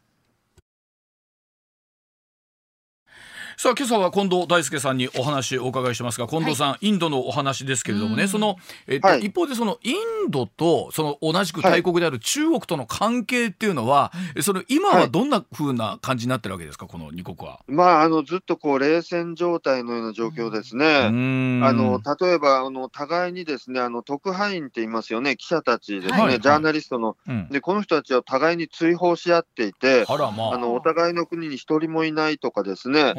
[3.56, 17.60] さあ今朝は近藤大輔さんにお話をお伺いしますが近藤さん、はい、インドのお話ですけれどもねその、えっと、はい、一方でそのインドとその同じく大国である中国との関係っていうのは、はい、その今はどんなふうな感じになってるわけですかこの二国は？
[17.68, 20.86] まああのずっとこう冷戦状態のような状況ですね。
[21.06, 33.13] あの例えばあの互いにですねあの特派員って言いますよね記者たちですね、ジャーナリストの、うん、でこの人たちは互いに追放し合っていてあ、まあ、あのお互いの国に一人もいないとかですね。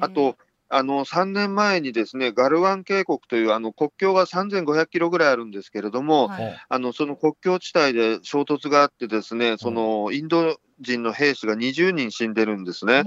[0.00, 0.36] あと、
[0.70, 13.04] あの3年前にですねガルワン渓谷というあの国境が3500キロぐらいあるんですけれども、はい、あのその国境地帯で衝突があって、ですねそのインド人の兵士が20人死んでるんですね。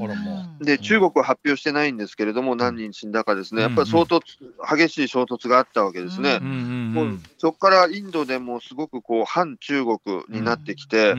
[0.60, 6.40] で、中国は発表してないんですけれども、何人死んだかですね、やっぱり相当激しい衝突があったわけですね。
[6.40, 11.16] もうそこからインドでもすごくこう反中国になってきて、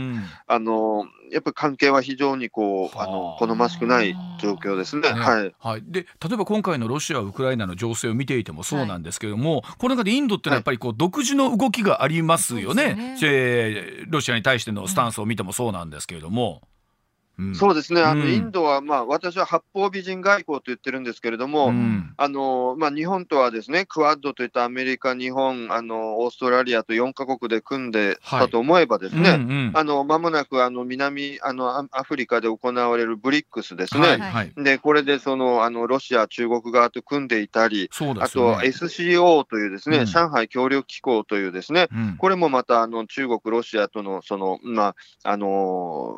[0.46, 3.12] あのやっぱり関係は非常にこうあ。
[3.12, 5.08] の好ましくない状況ですね。
[5.08, 13.82] はい、はい、で例えば今回のロシア、ウクライナの情勢を見ていてもそうなんですけれども、はい、この中でインドってのはやっぱりこう独自の動きがありますよね、はい、ね。
[14.08, 16.41] ロシアに対してのスタンスを見てもそうなんですけれども。
[16.42, 16.60] も
[17.54, 46.16] そうですね、あのインドは、まあ、私は八方美人外交と言ってるんですけれども、うん、あのまあ、日本とはですね、クアッドといったアメリカ、日本、あのオーストラリアと4か国で組んでたと思えばですね、はいうんうん、あのまもなくあの南あのアフリカで行われるブリックスですね、はいはい、でこれでそのあのロシア、中国側と組んでいたり、ね、あと SCO というですね、うん、上海協力機構というですね、うん、これもまたあの中国、ロシアとのその、まああの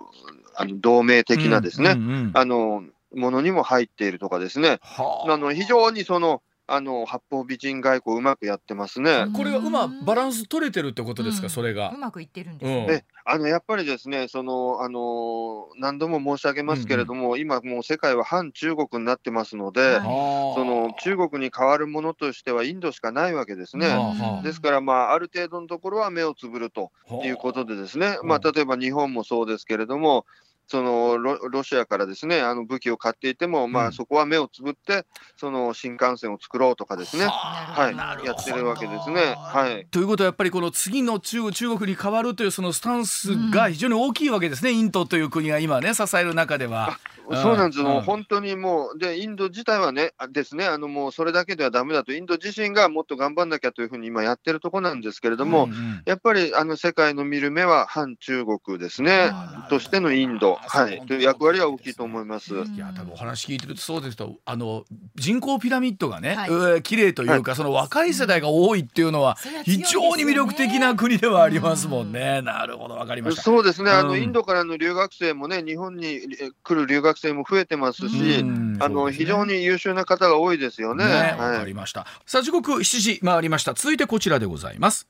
[0.57, 2.83] あの同盟的なですね、うんうんうん、あの
[3.15, 9.27] ものにも入っているとかですね、はあ、あの非常にそのあの八方美人外交うまくやってますね。
[9.37, 11.93] これがうまバランス取れてるってことですか、うん、それが。
[11.95, 13.05] うまくいってるんですね。
[13.27, 23.89] うん、あのやっぱりですね、そのあの何度も申し上げますけれども、うんうん、今もう世界は反中国になってますので、はい、その中国に代わるものとしてはインドしかないわけですね。
[23.89, 26.93] はあ、ですからまあある程度のところは目をつぶると
[27.25, 30.25] いうことでですね、はあ、まあ例えば日本もそうですけれども。
[30.67, 35.05] そのロロシアからですねあの武器を買っていても、まあ、そこは目をつぶって、
[35.37, 37.91] その新幹線を作ろうとかですね、は
[38.23, 39.35] い、やってるわけですね。
[39.37, 46.99] はい、ということはやっぱりこの次の中中国に変わるというそのスタンスが非常に大きいわけですね、インドという国が今ね支える中では。
[47.33, 59.33] そうなんですよ、うん、本当にもう、で、インド自体はね、ですね、あのもうそれだけではだめだと、インド自身がもっと頑張んなきゃというふうに今やってるところなんですけれども、うんうん、やっぱりあの世界の見る目は反中国ですね、
[59.71, 62.55] としてのインド、はい、という役割は大きいと思います。
[62.55, 64.85] いや、多分お話聞いてるとそうですと、あの
[65.15, 72.43] 人口ピラミッドがね、はい、綺麗というか、はい、その若い世代が多いっていうのは、非常に魅力的な国ではありますもんね。
[72.43, 73.43] なるほど、わかりました。
[73.43, 76.21] そうですね、あのインドからの留学生もね、日本に
[76.63, 78.41] 来る留学生も増えてますし、
[78.81, 81.05] あの、ね、非常に優秀な方が多いですよね。
[81.05, 82.07] わ、ね、はい、かりました。
[82.27, 83.75] さあ時刻7時回りました。
[83.75, 85.07] 続いてこちらでございます。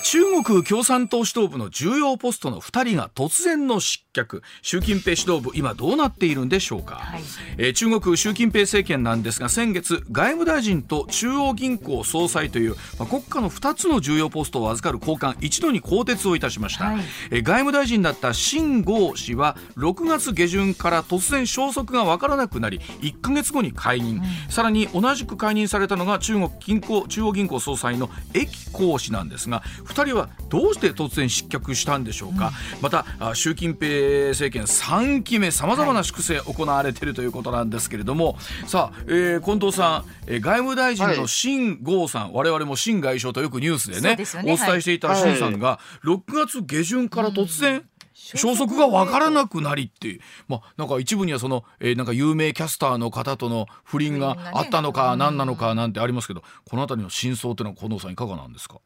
[0.00, 4.42] 中国共産党指導部の重要ポストの2人が突然の失脚。
[4.62, 7.22] 習近平指導部今どうなっているんでしょうか、はい、
[7.58, 16.96] えー、中国習近平政権なんですが先月外務大臣と中央銀行総裁という、まあ、国家の2つの重要ポストを預かる高官一度に更迭をいたしました、はい、
[17.30, 47.84] えー、外務大臣だった秦剛氏は6月下旬から突然消息が分からなくなり1か月後に解任、うん、さらに同じく解任されたのが中国銀行中央銀行総裁の駅講氏なんですが2人はどうして突然失脚したんでしょうか、うん、また習近平政権3期目さまざまな粛清行われているということなんですけれども、はい、さあ、えー、近藤さん、えー、外務大臣の秦剛さん、はい、我々も秦外相とよくニュースでね、ね、お伝えしていた秦さんが、6月下旬から突然、うん。
[48.14, 58.80] 消息が分からなくなりってまあ、なんか一部にはその、えー、なんか有名キャスターの方との不倫があったのか何なのかなんてありますけど、この辺りの真相というのは近藤さんいかがなんですか？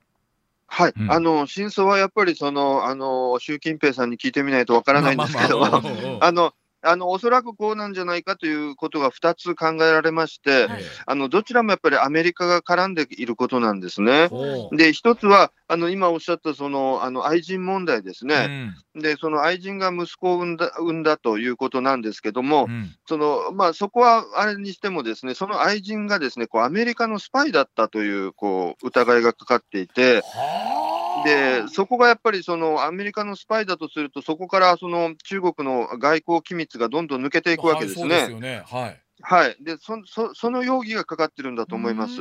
[0.69, 6.53] はい、うん、あの真相はやっぱりそのあの習近平さんに聞いてみないとわからないんですけど、あの
[6.83, 14.29] あのおそらくこうなんじゃないかということが2つ考えられまして、はい、あのどちらもやっぱりアメリカが絡んでいることなんですね。
[14.73, 30.23] で、1つはあの今おっしゃったそのあの愛人問題ですね、うん、でその愛人が息子を産んだ産んだということなんですけども、うん、そのまあ、そこはあれにしても、ですねその愛人がですねこうアメリカのスパイだったというこう疑いがかかっていて。
[31.25, 38.15] でそこがやっぱりそのアメリカのスパイだとすると、そこからその中国の外交機密がどんどん抜けていくわけですね。
[38.15, 42.21] はい、ねはい、はい、でそそその容疑がかかってるんだと思います。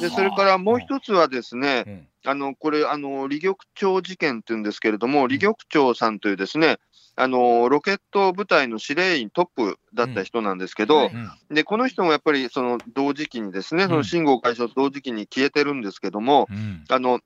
[0.00, 6.78] でそれからもう一つはですね、あのこれあの、李玉町事件っていうんですけれども、李玉町さんというですね、
[7.16, 11.10] あのロケット部隊の司令員トップだった人なんですけど、
[11.48, 11.54] うん。
[11.54, 17.20] でこの人もやっぱりその同時期にですね、その信号解消と同時期に消えてるんですけども、うん、あの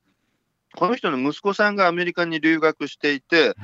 [0.76, 3.54] この人の息子さんがアメリカに留学していて、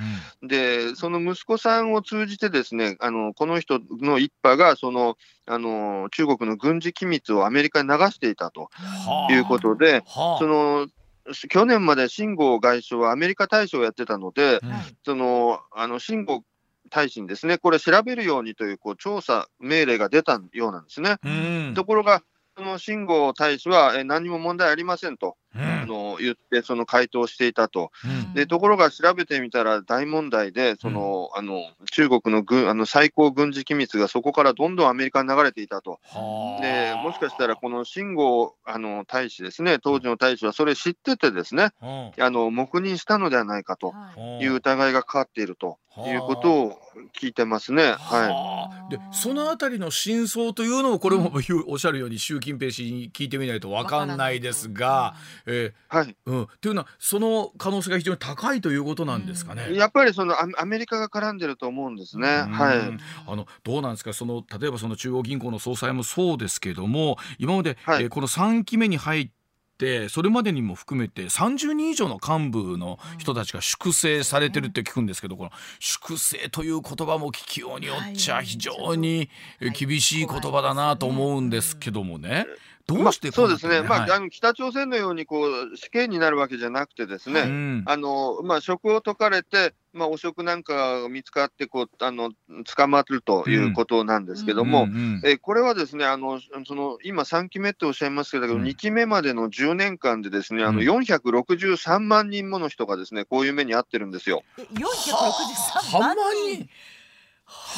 [0.43, 8.71] うん、でその息子さんを通じて、ですねあのこの人の一派がそのあの中国の軍事機密をアメリカに流していたと
[9.31, 10.89] いうことで、はあ、その
[11.49, 14.71] 去年まで秦剛外相はアメリカ大使をやってたので、うん、
[15.05, 16.43] そのあの秦剛
[16.91, 21.17] 大使にですねこれ調べるようにというこう調査命令が出たようなんですね。
[21.25, 21.29] う
[21.71, 22.23] ん、ところが
[22.57, 35.99] その秦剛大使は、え何も問題ありませんと、うん、あの言って、その回答していたと、うん、で、ところが調べてみたら大問題で、その、うん、あの中国の軍あの最高軍事機密がそこからどんどんアメリカに流れていたと、
[36.61, 43.95] でもしかしたらこの秦剛あの大使ですね、当時の大使はそれ知ってて、ですね、あの黙認したのではないかと
[44.41, 44.47] い。
[44.47, 45.79] う疑いがかかっていると。
[46.07, 46.79] いうことを
[47.21, 47.95] 聞いてますね。
[47.99, 48.93] はい。
[48.93, 51.33] で、そのあたりの真相というのをこれも、
[51.67, 55.15] おっしゃるように習近平氏に聞いてみないとわかんないですが、
[55.47, 56.17] えー、はい。
[56.27, 56.49] うん。
[56.61, 59.75] というのはその可能性が非常に高いということなんですかね。
[59.75, 62.27] やっぱりそのアメリカが絡んでると思うんですね。
[62.27, 62.99] はい。
[63.27, 64.13] あのどうなんですか？
[64.13, 69.31] その例えばその中央銀行の総裁もそうですけども、今まで、はい、えー、この3期目に入っ
[69.79, 79.31] てそれまでにも含めて30人以上の幹部の人たちが粛清されてるって聞くんですけどこの粛清という言葉も聞きようによっちゃ非常に
[79.79, 82.47] 厳しい言葉だなと思うんですけどもね。
[82.91, 92.33] どうして、まあ、そうですね、まあ、あの北朝鮮のようにこう死刑になるわけじゃなくて、ですね、はい、あのまあ、職を解かれて、まあ、汚職なんかが見つかってこうあの、
[92.65, 94.89] 捕まるということなんですけども、
[95.25, 104.43] えこれはですねあのその今、3期目っておっしゃいますけど、うん、2期目までの10年間で、ですねあの463万人もの人がですねこういう目に遭ってるんですよ。
[104.59, 106.69] 463万人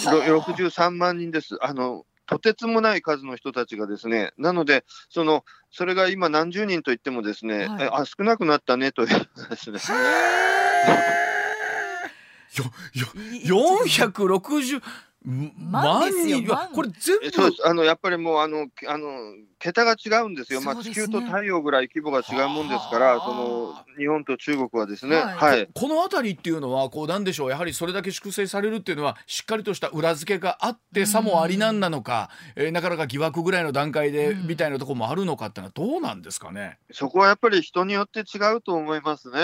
[0.05, 1.57] ？63万人です。
[1.63, 9.79] あのとてつもない数の人たちがですね、なので、そのそれが今、何十人といっても、ですね、はい、あ少なくなったねというですね。
[13.47, 14.83] 460
[15.25, 17.31] 万人これ全部。
[17.31, 17.67] そうです。
[17.67, 19.09] あのやっぱりもうあのあの
[19.63, 36.79] 桁が違うんですよ、まあ、地球と太陽ぐらい規模が違うもんですから、その日本と中国はですね、はい、はい、この辺りっていうのは、こうなんでしょう、やはりそれだけ粛清されるっていうのは、しっかりとした裏付けがあって、さもありなんなのか、えー、なかなか疑惑ぐらいの段階でみたいなところもあるのかっていうのは、どうなんですかね。
[36.91, 39.39] そこはやっぱり人によって違うと思いますね。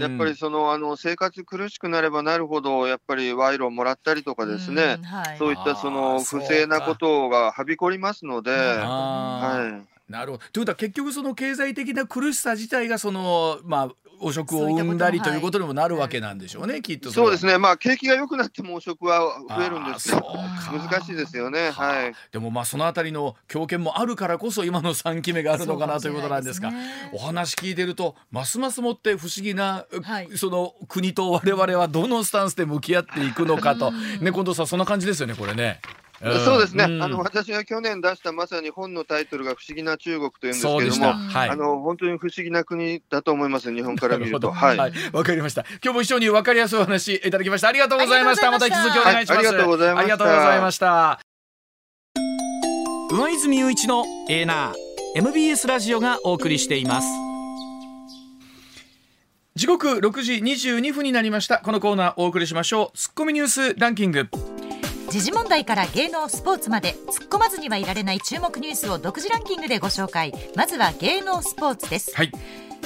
[0.00, 8.50] やっぱりそのあの生活苦しくなればなるほど、やっぱり賄賂をもらったりとかですね、はい、そういったその不正なことがはびこりますので。
[8.50, 10.44] はい、なるほど。
[10.52, 20.26] ということは結局その経済的な苦しさ自体がそのまあ汚職を生んだりということにもなるわけなんでしょうね、はい、きっとそうですね、まあ、景気が良くなっても汚職は増えるんですけど、
[20.72, 35.80] 難しいですよね、はい、でもまあそのあたりの強権もあるからこそ、今の3期目があるのかなということなんですが、すね、お話聞いてると、ますますもって不思議な、はい、その国とわれわれはどのスタンスで向き合っていくのかと、ね、近藤さん、そんな感じですよね、これね。
[36.22, 44.50] そうですね、うん、あの私が去年出したまさに本のタイトルが不思議な中国というんですけれども、はい、あの本当に不思議な国だと思います、日本から見ると。
[44.52, 45.64] はい、わ、はい、かりました。
[45.82, 47.68] 今日も一緒に分かりやすいお話いただきました。
[47.68, 48.50] ありがとうございました。
[48.50, 49.38] また引き続きお願いします。
[49.38, 50.00] ありがとうございました。
[50.00, 51.20] ありがとうございました。
[53.10, 57.08] 上泉雄一のエーナー MBS ラジオがお送りしています。
[59.54, 64.26] 時刻6時22分になりましたこのコーナーお送りしましょうツッコミニュースランキング
[65.12, 70.32] 時事問題から芸能スポーツまで突っ込まずにはいられない注目ニュースを独自ランキングでご紹介。
[70.56, 72.32] まずは芸能スポーツです、はい。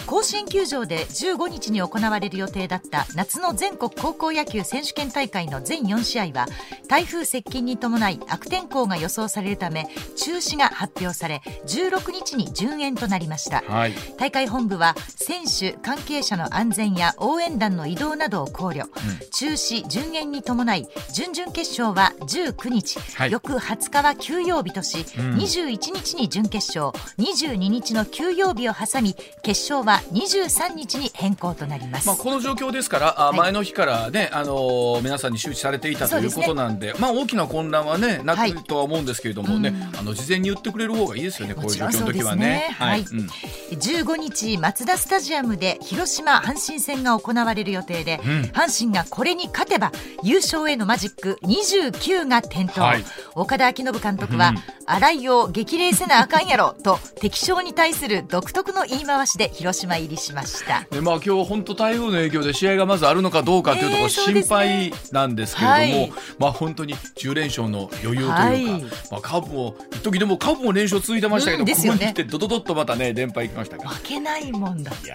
[0.07, 6.47] 甲子園球場で15日に行われる予定だった夏の全国高校野球選手権大会の全4試合は
[6.89, 18.91] 台風接近に伴い悪天候が予想されるため中止が発表され16日に順延となりました、はい、大会本部は選手関係者の安全や応援団の移動などを考慮、うん、
[19.31, 42.75] 中止順延に伴い準々決勝は19日、はい、翌20日は休養日とし、うん、21日に準決勝22日の休養日を挟み決勝は23日に変更となります、まあ、この状況ですから、はい、前の日からね、あのー、皆さんに周知されていたということなんで、ね、まあ、大きな混乱は、ね、なくとは思うんですけれどもね、はい、あの事前に言ってくれる方がいいですよね、こういう状況の時はね。
[42.79, 43.27] はい、うん、
[43.71, 54.57] 15日、マツダスタジアムで広島阪神戦が行われる予定で、うん、阪神がこれに勝てば優勝へのマジック29が点灯、はい、岡田彰信監督は、うん、
[54.87, 60.87] 新井を激励せなあかんやろと敵将に対する独特の言い回しで広島入りしました。
[60.91, 68.65] で、まあ、今日本当台風の影響で試合がまずあるのかどうかというところ心配なんですけれども、えーねはい、まあ、本当に10連勝の余裕というか、はい、
[69.11, 73.91] まあ、カープも一時でもカープも連勝続いてましたけど、うんね、ここに来てドドドッとまたね連敗いきましたから。
[73.91, 75.15] 負けないもんだって。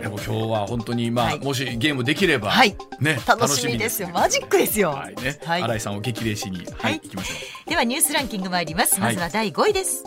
[0.00, 2.52] でも今日は本当に、まあ、はい、もしゲームできれば、
[3.00, 4.08] ね、楽しみですよ。
[4.12, 5.38] マジックですよ、はいね。
[5.44, 7.34] 新井さんを激励しに、はい、いきましょ
[7.66, 7.70] う。
[7.70, 9.00] ではニュースランキング参ります。
[9.00, 10.04] まずは第5位です、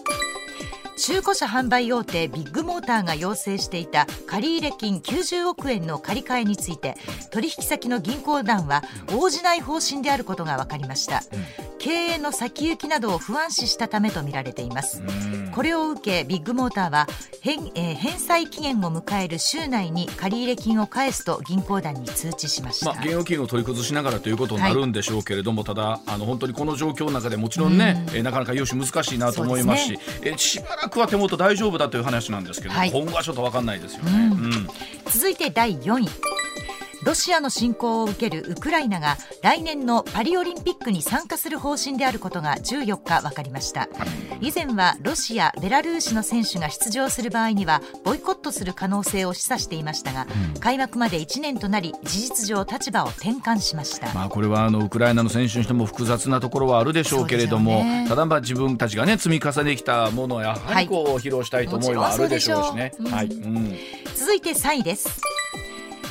[0.98, 6.96] 中古車販売大手ビッグモーターが要請していた借入金90億円の借り換えについて
[7.32, 8.82] 取引先の銀行団は
[9.14, 11.22] 応じない方針であることが分かりました、
[11.80, 15.04] 経営の先行きなどを不安視したためとみられています。
[15.56, 17.08] これを受けビッグモーターは
[17.42, 34.46] 返,、えー、返済期限を迎える週内に借入金を返すと銀行団に通知しました、まあ、現預金を取り崩しながらということになるんでしょうけれども、はい、ただあの本当にこの状況の中でもちろんね、えー、なかなか融資難しいなと思いますし、ね、えー、しばらくは手元大丈夫だという話なんですけど、はい、今後はちょっと分かんないですよね、うん。
[34.46, 34.68] うん、
[35.06, 36.10] 続いて第4位
[37.06, 43.88] ロシアの侵攻を受けるウクライナが来年のパリオリンピックに参加する方針であることが14日分かりました。
[44.42, 62.94] 以前はロシア、ベラルーシの選手が出場する場合にはボイコットする可能性を示唆していましたが、うん、開幕まで1年となり事実上立場を転換しました、まあ、これはあのウクライナの選手にしても複雑なところはあるでしょうけれども、ね、ただまあ自分たちが、ね、積み重ねてきたものをやはりこう、はい、披露したいと思いはあるでしょうしね。
[63.12, 63.76] はい、うん、
[64.16, 65.25] 続いて3位です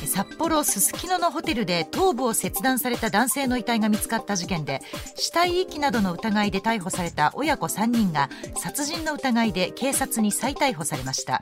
[0.05, 4.81] 札幌すすきののホテルで頭部を切断された男性の遺体が見つかった事件で
[5.15, 11.41] 死体遺棄などの疑いで逮捕された親子3人が殺人の疑いで警察に再逮捕されました。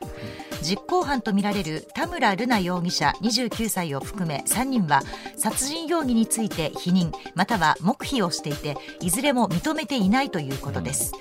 [0.63, 5.01] 実行犯とみられる田村瑠奈容疑者29歳を含め3人は
[5.35, 11.13] 殺人容疑について否認または黙秘をしていていずれも認めていないということです、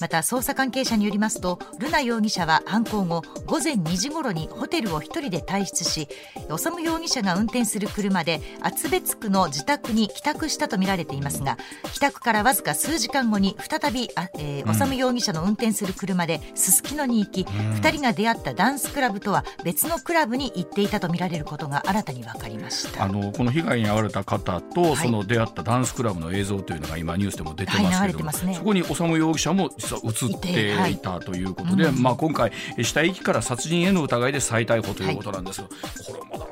[0.00, 6.08] また捜査関係者によりますと瑠奈容疑者は犯行後午前2時ごろにホテルを1人で退出し
[6.48, 11.58] 修容疑者が運転する車で厚別区の自宅に帰宅したとみられていますが
[11.92, 23.04] 帰宅からわずか数時間後に再びあ、えー、修容疑者の運転する車ですすきのに行き、うん、2人が出会ったダンスクラブとは別のクラブに行っていたとみられることが新たに分かりました。
[23.04, 31.92] あのこの被害に遭われた方と、その出会ったダンスクラブの映像というのが今ニュースでも出てますけども、はいね、そこに修容疑者も実は映っていたということで、はい。
[31.94, 35.74] うん、まあ、今回死体遺棄から殺人への疑いで再逮捕ということなんですが、こ
[36.14, 36.44] れまだ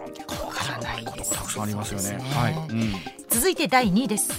[0.45, 2.23] わからないです、ね、たくさんありますよね。
[2.35, 2.93] はい、うん、
[3.31, 4.31] 続いて第2位です。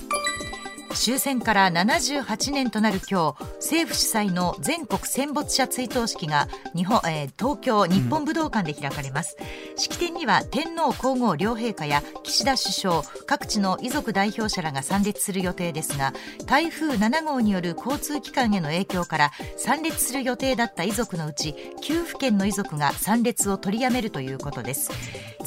[0.97, 16.13] 終戦から78年となる今日政府主催の全国戦没者追悼式が日本、えー、東京日本武道館で開かれます、うん、式典には天皇皇后両陛下や岸田首相各地の遺族代表者らが参列する予定ですが
[16.45, 24.91] 台風7号による交通機関への影響から参列する予定だった遺族のうち9府県の遺族が参列を取りやめるということです。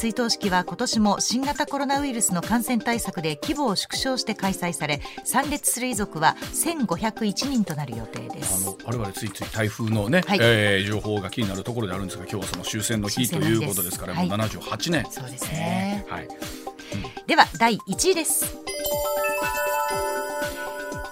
[0.01, 5.03] 追悼式は今年も新型コロナウイルスの感染対策で規模を縮小して開催され
[5.41, 8.68] 参列する遺族は1501人となる予定です。
[8.68, 18.59] あの我々ついつい台風のね、はい、えー、情報が気になるところであるんですが今日はその終戦の日ということですからもう78年、そうですね、はい、うん、では第1位です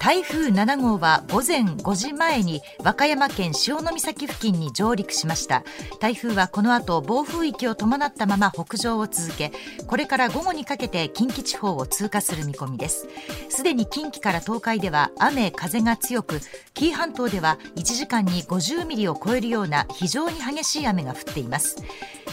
[0.09, 5.65] 台風7号は午前5時前に和歌山県潮岬付近に上陸しました。
[6.01, 9.53] 台風はこの後暴風域を伴ったまま北上を続け
[9.87, 13.07] これから午後にかけて近畿地方を通過する見込みです。
[13.51, 16.41] すでに近畿から東海では雨風が強く
[16.73, 21.85] 紀伊半島では1時間に50ミリを超えるような非常に激しい雨が降っています。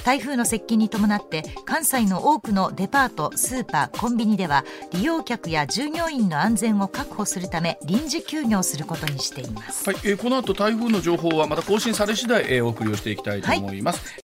[0.05, 4.63] 台風の接近に伴って関西の多くのデパートスーパーコンビニでは
[4.93, 14.24] 利用客や従業員の安全を確保するため臨時休業することにしています、はいえー、この後台風の情報はまた更新され次第、えー、お送りをしていきたいと思います、はい